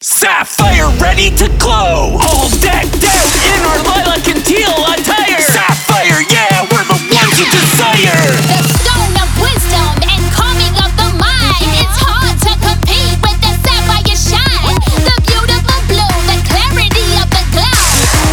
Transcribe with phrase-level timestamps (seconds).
[0.00, 5.42] Sapphire ready to glow, all decked out in our lilac and teal attire.
[5.42, 8.14] Sapphire, yeah, we're the ones you desire.
[8.46, 11.82] The stone of wisdom and calming of the mind.
[11.82, 14.78] It's hard to compete with the sapphire shine.
[15.02, 17.82] The beautiful blue, the clarity of the glow.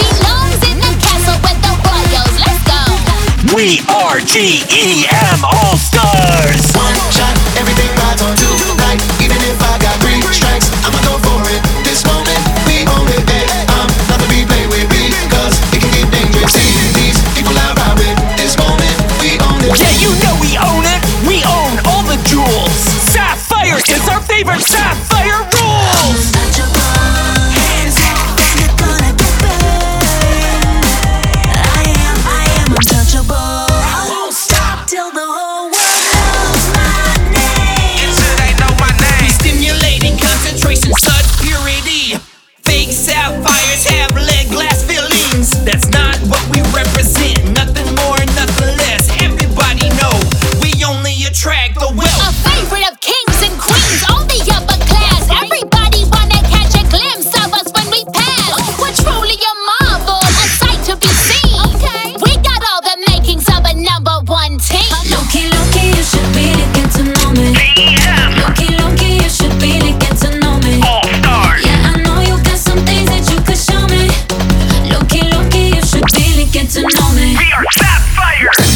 [0.06, 2.36] Belongs in the castle with the royals.
[2.46, 2.78] Let's go.
[3.58, 6.62] We are GEM All Stars.
[6.78, 7.90] One shot, everything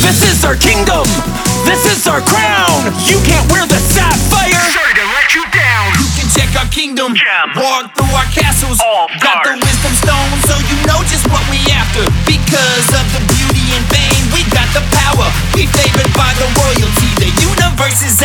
[0.01, 1.48] This is our kingdom.
[1.69, 2.81] This is our crown.
[3.05, 4.57] You can't wear the sapphire.
[4.73, 5.85] Sure to let you down.
[6.01, 7.53] You can check our kingdom, Gem.
[7.61, 8.81] walk through our castles.
[8.81, 12.09] All Got the wisdom stone, so you know just what we after.
[12.25, 15.29] Because of the beauty and fame, we got the power.
[15.53, 17.09] We favored by the royalty.
[17.21, 18.17] The universe is